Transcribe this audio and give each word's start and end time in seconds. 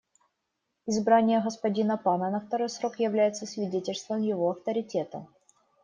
Избрание 0.87 1.39
господина 1.41 1.95
Пана 1.95 2.31
на 2.31 2.39
второй 2.41 2.69
срок 2.69 2.97
является 2.99 3.45
свидетельством 3.45 4.23
его 4.23 4.49
авторитета. 4.49 5.27